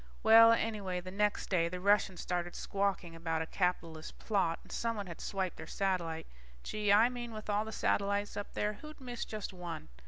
[0.23, 5.05] Well, anyway the next day, the Russians started squawking about a capitalist plot, and someone
[5.05, 6.25] had swiped their satellite.
[6.63, 9.89] Gee, I mean with all the satellites up there, who'd miss just one?